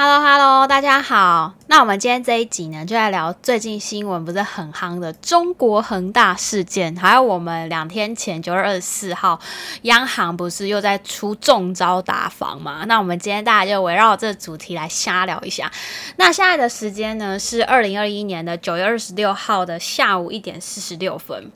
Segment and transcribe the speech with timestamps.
[0.00, 1.54] Hello Hello，大家好。
[1.66, 9.40] 那我们今天这一集呢，就来聊最近新闻不是很夯的中国恒大事件，还有我们两天前九月二十四号，
[9.82, 12.84] 央行不是又在出重招打房嘛？
[12.86, 15.68] 那我们今天大家就围绕这主题来瞎聊一下。
[16.14, 21.50] 那现在的时间呢是二零二一年的九月二十六号的下午一点四十六分。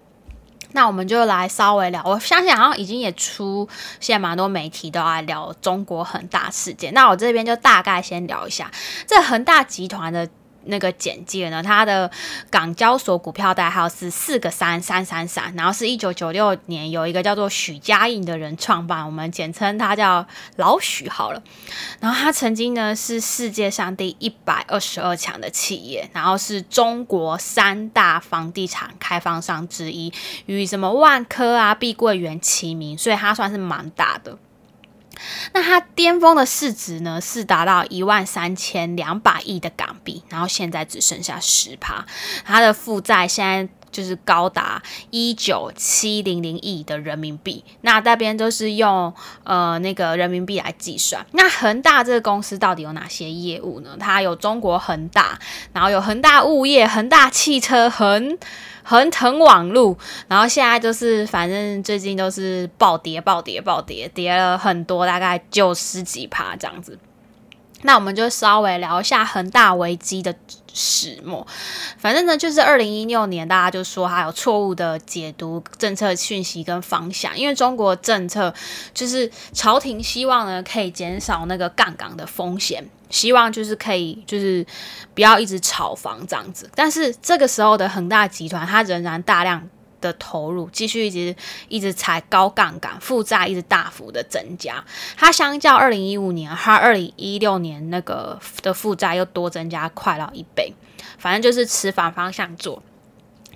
[0.72, 3.68] 那我们就来稍微聊，我相信好像已经也出
[4.00, 6.92] 现蛮多媒体都来聊中国恒大事件。
[6.94, 8.70] 那我这边就大概先聊一下
[9.06, 10.28] 这恒大集团的。
[10.64, 11.62] 那个简介呢？
[11.62, 12.10] 它的
[12.50, 20.26] 港交所股票代号是四个三三三三，然后是一九九六年有一个叫做许家印的人创办，我们简称他叫
[20.56, 21.42] 老许好了。
[22.00, 30.12] 然后他曾经呢是世界上第一百二十二强的企业，然后是中国三大房地产开发商之一，
[30.46, 34.38] 与什么万科啊、碧桂园齐名，所以它算是蛮大的。
[35.52, 42.04] 那它巅峰的市值呢是达到一万三千两百亿的港币，然后现在只剩下十趴，
[42.44, 47.62] 它的负债现在就是高达一九七零零亿的人民币。
[47.82, 51.24] 那那边都是用呃那个人民币来计算。
[51.30, 53.90] 那恒大这个公司到底有哪些业务呢？
[54.00, 55.38] 它有中国恒大，
[55.72, 58.36] 然后有恒大物业、恒大汽车、恒。
[58.84, 66.98] 恒腾网路，然后现在就是反正最近都是暴跌、暴跌、暴跌，跌了很多，大概九十几趴这样子。
[67.82, 70.34] 那我们就稍微聊一下恒大危机的
[70.72, 71.46] 始末。
[71.98, 78.52] 反正呢，就是二零一六年，大家就说还有错误的解读政策讯息跟方向，因为中国政策
[78.94, 84.66] 就是朝廷希望呢可以减少那个杠杆的风险，希望就是可以就是
[85.14, 86.70] 不要一直炒房这样子。
[86.74, 89.68] 但是这个时候的恒大集团，它仍然大量。
[90.02, 91.34] 的投入继续一直
[91.68, 94.84] 一直踩高杠杆，负债一直大幅的增加。
[95.16, 100.74] 它相较二零一五年，它二零一六年那个的负债又多增加快了一倍。
[101.16, 102.82] 反正就是持反方向做。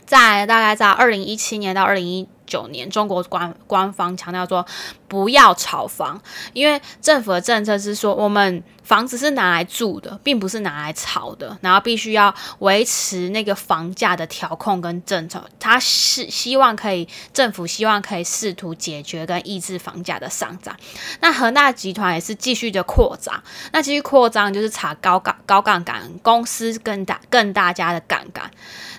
[0.07, 2.27] 在大概在二零一七年到二零一。
[2.47, 4.65] 九年，中国官官方强调说
[5.09, 6.21] 不要炒房，
[6.53, 15.45] 因为政府的政策是说，我们房子是拿来住的，并不是拿来炒的，然后必须要维持那个房价的调控跟政策。
[15.59, 20.77] 他是希望可以，政府希望可以试图解决跟抑制房价的上涨。
[21.21, 23.43] 那恒大集团也是继续的扩张，
[23.73, 28.51] 那继续扩张就是查高杠高杠杆公司更大更大家的杠杆，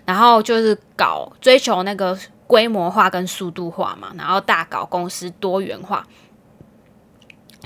[0.05, 2.17] 然后就是搞追求那个。
[2.47, 6.07] 规模化跟速度化嘛，然后大搞公司多元化，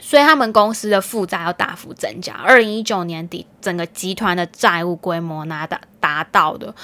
[0.02, 2.34] 所以他们公司的负债要大幅增加。
[2.34, 6.76] 二零一九年底，整个集团的债务规模拿达达到的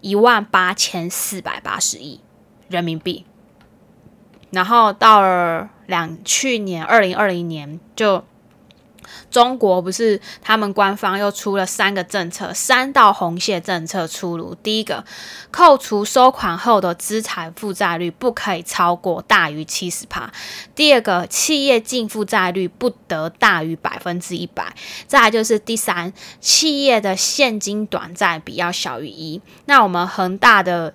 [0.00, 2.20] 一万八千四百八十亿
[2.68, 3.24] 人民币，
[4.50, 8.24] 然后到了两去年二零二零年就。
[9.30, 14.54] 中国不是他们官方又出了三个政策，三道红线政策出炉。
[14.62, 15.04] 第一个，
[15.50, 20.30] 扣除收款后的资产负债率不可以超过大于七十帕；
[20.74, 24.64] 第二个，企业净负债率不得大于百分之一百；
[25.06, 29.40] 再来就是第三，企业的现金短债比要小于一。
[29.66, 30.94] 那我们恒大的。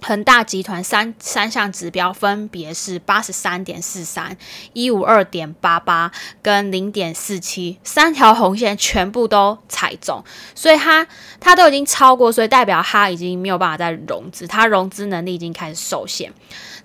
[0.00, 4.36] 恒大集团三三项指标分别是八十三点四三、
[4.72, 6.10] 一五二点八八
[6.40, 11.06] 跟零点四七，三条红线全部都踩中，所以它
[11.40, 16.32] 它都已经超过，所以代表它已经没有办法再融资，它融资能力已经开始受限。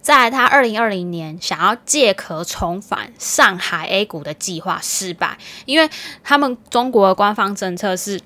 [0.02, 5.90] 在它二零二零年想要借壳重返上海 A 股的计划失败，因为
[6.24, 8.20] 他们中国的官方政策是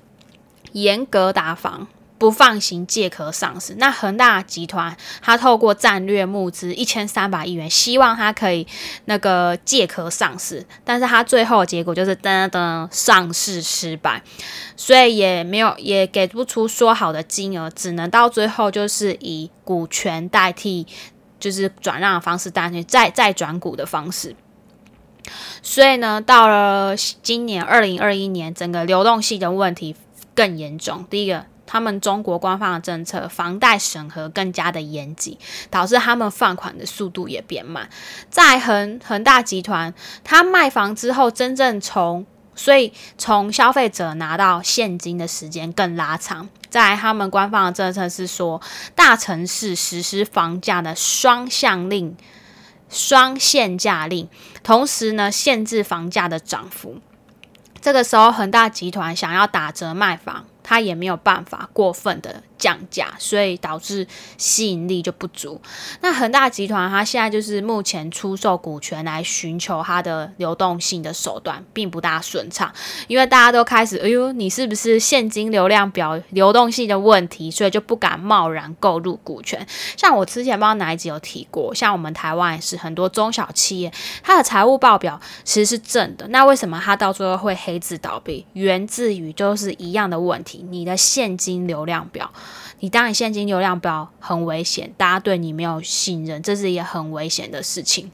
[0.72, 1.86] 严格打防。
[2.18, 8.66] 不放行借壳上市，那恒大集团它透过战略募资一千三百亿元，希望它可以
[9.04, 14.20] 那个借壳上市，但是它最后结果就是噔噔上市失败，
[14.76, 20.86] 所以也没有也给不出说好的金额，只能到最后就是以股权代替，
[21.38, 24.34] 就是转让的方式代替再再转股的方式，
[25.62, 29.94] 所以呢，到了今年二零二一年，整个流动性的问题
[30.34, 31.46] 更严重，第一个。
[31.70, 35.36] 他们中国官方的政策，房贷审核更加的严谨，
[35.68, 37.90] 导致他们放款的速度也变慢。
[38.30, 39.92] 在恒恒大集团，
[40.24, 46.48] 他卖房之后，真正从所以从消费者拿到现金的时间更拉长。
[46.70, 48.60] 在他们官方的政策是说，
[48.94, 52.16] 大城市实施房价的双向令、
[52.88, 54.28] 双限价令，
[54.62, 56.98] 同时呢限制房价的涨幅。
[57.80, 60.46] 这个时候，恒大集团想要打折卖房。
[60.68, 64.06] 他也没有办法过分的降价，所以导致
[64.36, 65.60] 吸引力就不足。
[66.00, 72.72] 那恒大集团它现在就是目前出售股权来寻求它的流动性的手段，并不大顺畅，
[73.06, 79.66] 因为大家都开始，哎呦，你是不是现金流量表流动性的问题，所以就不敢贸然购入股权。
[79.96, 88.44] 像我之前不知道哪一集有提过，像我们台湾也是很多中小企业，它的财务报表其实是正的，那为什么它到最后会黑字倒闭？
[88.54, 92.32] 源自于就是一样的问题，你的现金流量表。
[92.80, 98.10] 你当你现金流量表很危险，大家对你没有信任，这是一很危险的事情。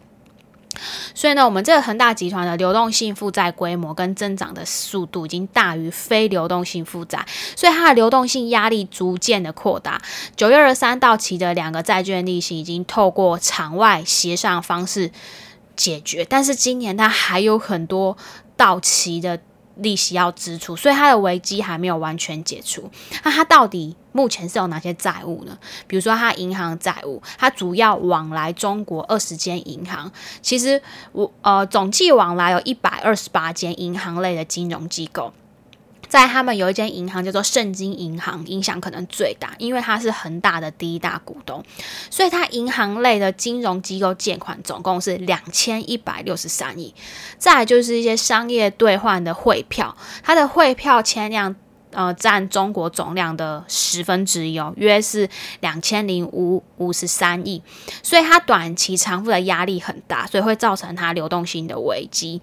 [1.15, 7.25] 所以呢，我们这个恒大集团的流动性负债规模跟增长的速度已经大于非流动性负债，
[7.55, 10.01] 所以它的流动性压力逐渐的扩大。
[10.35, 15.13] 九月二三到期的两个债券利息已经透过场外协商方式
[15.77, 18.17] 解决，但是今年它还有很多
[18.57, 19.41] 到期的。
[19.77, 22.91] 利息要支出，所以他的危机还没有完全解除。
[23.23, 25.59] 那他到底目前是有哪些债务呢？
[25.87, 30.11] 比如说，他银行债务，他主要往来中国二十间银行，
[30.41, 30.81] 其实
[31.13, 35.33] 我呃总计往来有一百二十八间银行类的金融机构。
[36.15, 41.61] 在他们有一间银行叫做盛金银行，影响可能最大，因为它是恒大的第一大股东，
[42.09, 46.95] 所以它银行类的金融机构借款总共是两千一百六十三亿。
[47.37, 51.57] 再就是一些商业兑换的汇票，它的汇票签量。
[51.95, 55.29] 呃，占中国总量的十分之一哦，约是
[55.61, 57.63] 两千零五五十三亿，
[58.03, 62.43] 所以它短期偿付的压力很大，所以会造成它流动性的危机。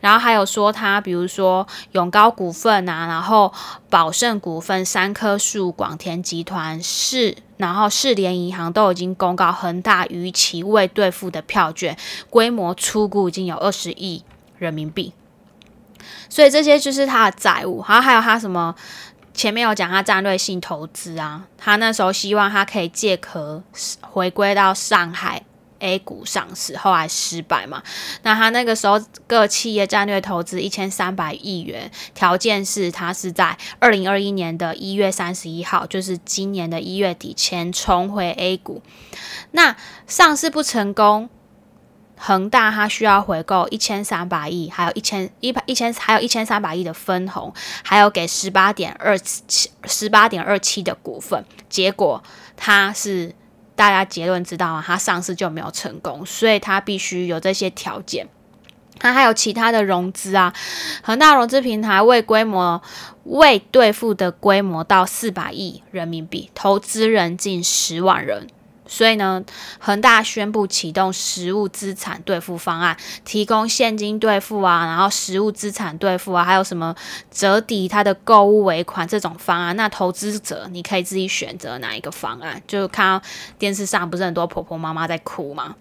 [0.00, 3.52] 然后还有说，它比如说永高股份啊，然后
[3.90, 11.96] 宝盛股份、三棵树、广田集团、市，然后世联银行都已经公告恒大逾期未兑付的票券
[12.30, 14.22] 规模出估已经有二十亿
[14.58, 15.12] 人民币。
[16.28, 18.74] 所以这些就是他的债务，然后还有他什么？
[19.34, 23.62] 前面有讲他战略性投资啊，他那时候希望他可以借壳
[24.02, 25.42] 回归到上海
[25.78, 27.82] A 股上市，后来失败嘛。
[28.24, 38.82] 那他那个时候各企业战略投资一千三百亿元，条件是他是在二零二一年的一月三十一号，就是今年的一月底前重回 A 股。
[39.52, 39.74] 那
[40.06, 41.30] 上市不成功。
[42.24, 47.52] 恒大它需要回购一千三百亿，还有一千一百一千还有一千三百亿的分红，
[47.82, 51.44] 还有给十八点二七十八点二七的股份。
[51.68, 52.22] 结果
[52.56, 53.34] 它是
[53.74, 58.28] 大家结论知道啊，它上市就没有成功，所以它必须有这些条件。
[59.00, 60.54] 它还有其他的融资啊，
[61.02, 62.80] 恒大融资平台未规模
[63.24, 68.46] 未兑付的规模到四百亿人民币，投资人近十万人。
[68.86, 69.42] 所以呢，
[69.78, 76.94] 恒大宣布启动实物资产兑付方案，提供现金兑付啊，然后实物资产兑付啊，还有什么
[77.30, 79.74] 折抵他的购物尾款这种方案。
[79.76, 82.62] 那投资者你可以自己选择哪一个方案。
[82.66, 83.24] 就看到
[83.58, 85.76] 电视上不是很多婆婆妈妈在哭吗？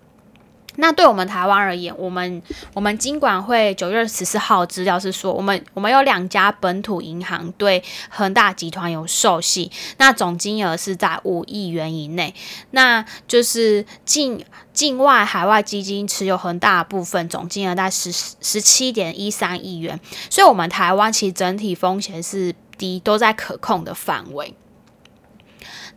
[0.77, 2.41] 那对我们台湾而言，我们
[2.73, 12.33] 我们金管会九月十四号资料是说，我们我们有两家本土银行对恒大集团有授信，那总金额是在五亿元以内，
[12.71, 24.55] 那就是境境外海外基金持有恒大部分总金额在十十七点一三亿元，所以我们台湾其实整体风险是低，都在可控的范围。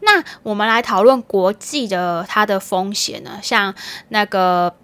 [0.05, 3.41] 那我们来讨论国际的它的风险呢？
[3.43, 3.75] 像
[4.09, 4.77] 那个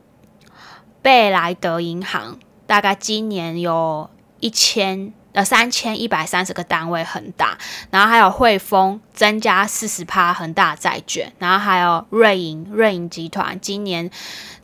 [1.02, 4.08] 贝莱德银行，大概今年有
[4.40, 7.58] 一千呃三千一百三十个单位恒大，
[7.90, 14.10] 然后还有汇丰增加四十趴恒大债券，然后还有瑞银瑞银集团今年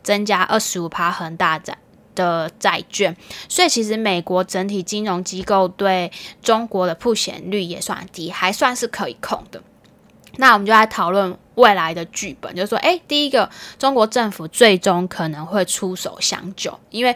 [0.01, 1.77] 增加二十五趴恒大债
[2.15, 3.15] 的债券，
[3.47, 6.11] 所以其实美国整体金融机构对
[6.41, 9.61] 中国的破险率也算低，还算是可以控的。
[10.37, 17.15] 那我们就来讨论未来的剧本，就是说，哎，第一个，中国政府最终可能会出手相救，因为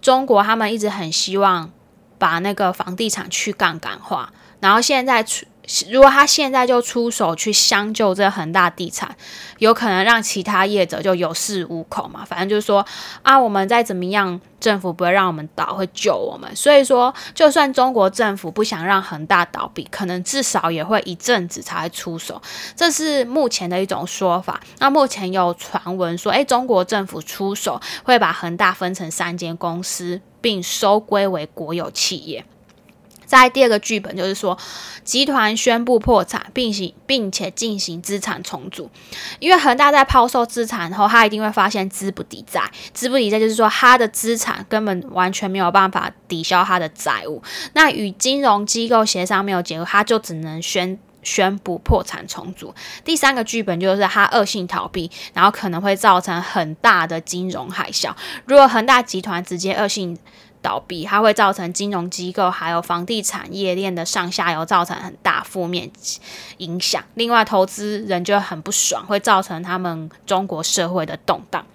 [0.00, 1.70] 中国他们一直很希望
[2.18, 5.46] 把那个房地产去杠杆化，然后现在出。
[5.88, 9.14] 如果他现在就出手去相救这恒大地产，
[9.58, 12.24] 有可能让其他业者就有恃无恐嘛。
[12.24, 12.84] 反正就是说
[13.22, 16.54] 啊，我们再怎么样，政府不会让我们倒，会救我们。
[16.56, 22.42] 所以说，就算中国政府不想让恒大倒闭，可能至少也会一阵子才会出手。
[22.74, 24.60] 这是目前的一种说法。
[24.80, 32.44] 那目前有传闻说，诶，中国政府出手会把恒大分成三间公司，并收归为国有企业。
[33.32, 34.58] 在第二个剧本就是说，
[35.04, 38.90] 集团宣布破产，并行并且进行资产重组。
[39.38, 42.70] 因为恒大在抛售资产后，他一定会发现资不抵债。
[42.92, 47.42] 资不抵债就是说，他的资产根本完全没有办法抵消他的债务。
[47.72, 52.74] 那与金融机构协商没有结果，他就只能宣宣布破产重组。
[53.02, 58.14] 第三个剧本就是他恶性逃避，然后可能会造成很大的金融海啸。
[58.44, 60.18] 如果恒大集团直接恶性
[60.62, 65.90] 倒闭，它会造成金融机构还有房地产业链的上下游造成很大负面
[66.58, 67.02] 影响。
[67.14, 71.66] 另外，投资人就很不爽，会造成他们中国社会的动荡。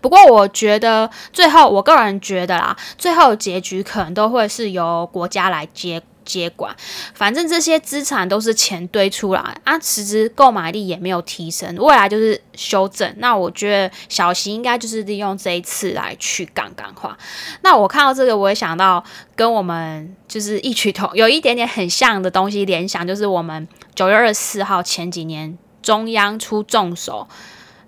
[0.00, 6.02] 不过，我觉得最后，我个人觉得啦，最后结局可能都会是由国家来接。
[6.24, 6.76] 接管，
[7.14, 13.10] 反正这些资产都是钱堆出来啊，实质购买力也没有提升，未来就是修正。
[13.16, 17.16] 那我觉得小习应该就是利用这一次来去杠杆化。
[17.62, 19.02] 那我看到这个，我也想到
[19.34, 27.26] 跟我们就是异曲同有一点点很像的东西联想，就是我们九月二十四号前几年中央出重手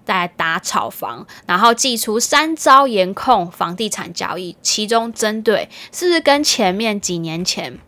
[0.04, 7.78] 在打炒房，然后祭出三招严控房地产交易，其中针对是不是跟前面几年前？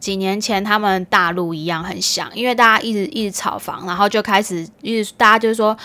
[0.00, 5.76] 几年前，他们大陆一样很像，因为大家一直一直炒房，然后就开始一直大家就是说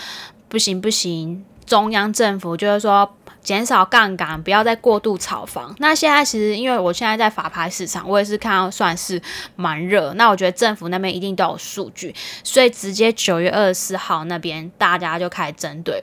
[0.48, 3.08] 不行不行，中央政府就是说
[3.46, 5.72] 减少杠杆，不要再过度炒房。
[5.78, 9.22] 那现在其实，因为我现在在法拍市场，我也是看到算是
[9.54, 10.12] 蛮热。
[10.14, 12.12] 那我觉得政府那边一定都有数据，
[12.42, 16.02] 所以直接九月二十四号那边大家就开始针对。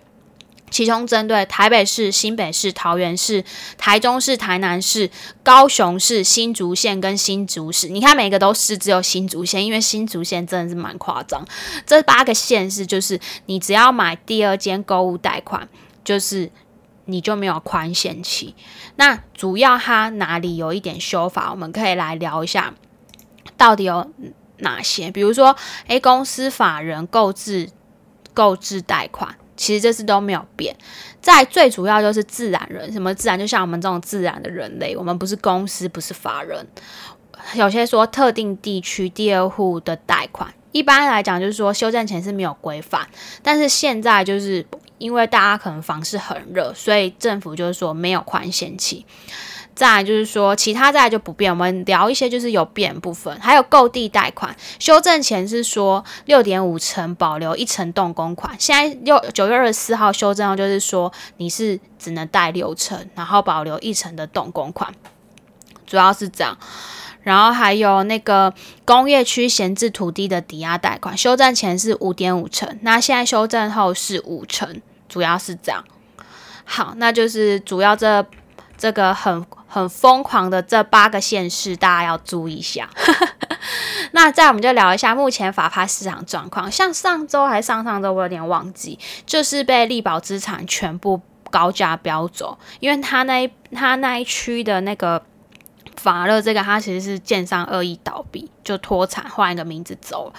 [0.71, 3.43] 其中针对台北市、新北市、桃园市、
[3.77, 5.07] 台中市、台南市、
[5.43, 11.45] 高雄市、新竹县跟新竹市，你看每个都是只有新竹县，因为新竹县真的是蛮夸张。
[11.85, 15.67] 这八个县市就是你只要买第二间购物贷款，
[16.03, 16.49] 就是
[17.05, 18.55] 你就没有宽限期。
[18.95, 22.73] 那主要它哪里有一点修法，我们可以来聊一下，
[23.57, 24.11] 到底有
[24.57, 25.11] 哪些？
[25.11, 25.55] 比如说
[25.87, 27.69] ，A 公司法人购置
[28.33, 29.35] 购置贷款。
[29.55, 30.75] 其实这次都没有变，
[31.21, 36.67] 在最主要就是自然人，什么自然，就像我们这种自然的人类，我们不是公司，不是法人。
[37.53, 43.07] 有些说特定地区第二户的贷款，一般来讲就是说修正前是没有规范，
[43.41, 44.65] 但是现在就是
[44.97, 49.05] 因为大家可能房市很热，所以政府就是说没有宽限期。
[49.75, 51.51] 再来就是说，其他再就不变。
[51.51, 64.93] 我们聊一些就是有变部分，还有购地贷款修正前是说六点五成保留一成动工款，现在六九月二十四号修正后就是说你是只能贷六成，然后保留一成的动工款，
[65.87, 66.55] 主要是这样。
[67.23, 68.53] 然后还有那个
[68.85, 75.83] 工业区闲置土地的抵押贷款，修正前是五点五成，那现在修正后是五成，主要是这样。
[76.63, 78.25] 好，那就是主要这
[78.77, 79.45] 这个很。
[79.73, 82.87] 很疯狂的这八个县市，大家要注意一下。
[84.13, 86.71] 那再我们就聊一下目前法拍市场状况。
[86.71, 95.19] 像上周还上上周，我有点忘记，就是被力宝资产全部高价标走，因为他那他那一区的那个
[96.03, 100.33] 法乐，这个它其实是建商恶意倒闭，就脱产换一个名字走。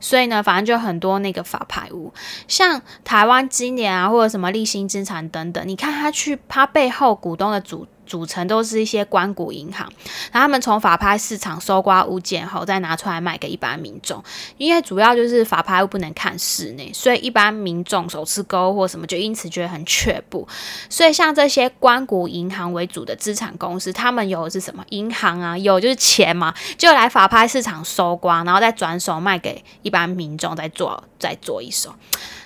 [0.00, 2.12] 所以呢，反正就很多那个法拍屋，
[2.48, 7.86] 像台湾今年啊，或者什么立新资产等等，你看他去他背后股东的主。
[8.12, 9.90] 组成都是一些关谷银行，
[10.30, 14.22] 然后他们从法拍市场收刮物件后，再拿出来卖给一般民众。
[14.58, 20.46] 因为主要就是法拍又不能看室内，所以一般民众首次购或什么，就因此觉得很却步。
[20.90, 25.56] 所以像这些关谷银行为主的资产公司，他们有的是什么银行啊？
[25.56, 31.94] 有就是钱嘛，就来法拍市场收刮，然后再转手卖给一般民众，再做再做一手。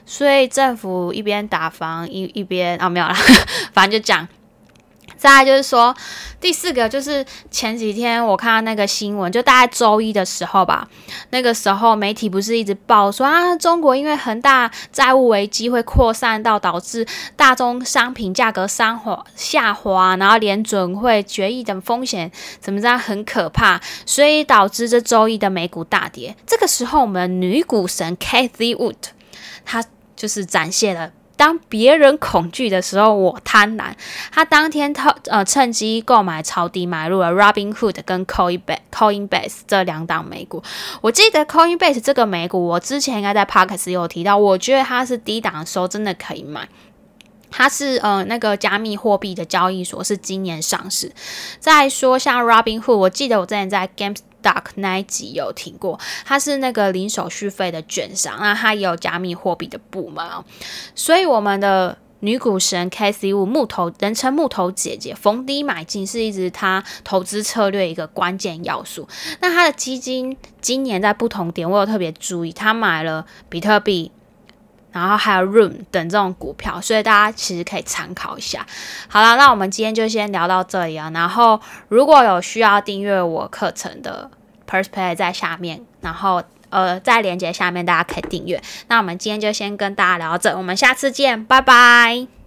[0.04, 3.14] 所以政府一边打房一一边啊没有了，
[3.75, 4.28] 反正就讲。
[5.26, 5.95] 再就是说，
[6.40, 10.88] 第四个就是前几天我看到那个新闻，就大概周一的时候吧，
[11.30, 17.04] 那个时候媒体不是一直报说啊，中国因为恒大债务危机会扩散到导致
[17.35, 22.30] 大宗商品价格上滑下滑，然后联准会决议等风险
[22.61, 26.37] 怎么样很可怕，所以导致这周一的美股大跌。
[26.47, 28.95] 这个时候，我们女股神 Kathy Wood，
[29.64, 31.11] 她就是展现了。
[31.36, 33.92] 当别人恐惧的时候，我贪婪。
[34.32, 40.62] 他当天他呃趁机购买抄底买入了 Robinhood 跟 Coinbase Coinbase 这两档美股。
[41.00, 46.68] 我记得 Coinbase 这个美股，我之前应该在 Parks 有提到，我觉得它是低档的时候真的可以买。
[47.50, 51.12] 它是呃那个加密货币的交易所，是今年上市。
[51.60, 54.18] 再说像 Robinhood，我记得我之前在 Games。
[54.46, 60.24] Duck 那一集有听过，它是那个零手续费的券商，那它也有加密货币的部门
[60.94, 69.08] 所以我们的女股神 Casey Wu 木头人称木头姐姐，逢低买进是一直她投资策略一个关键要素。
[69.40, 74.12] 那她的基金今年在不同点，我有特别注意，她买了比特币。
[74.96, 78.66] 然后还有 Room 等这种股票，所以大家其实可以参考一下。
[79.08, 81.10] 好了，那我们今天就先聊到这里啊。
[81.12, 84.30] 然后如果有需要订阅我课程的
[84.66, 88.62] Purse Play 在下面，然后呃在链接下面大家可以订阅。
[88.88, 92.45] 那我们今天就先跟大家聊到这，我们下次见，拜拜。